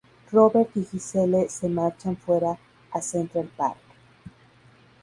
[0.31, 2.57] Robert y Giselle se marchan fuera
[2.89, 3.77] a Central Park.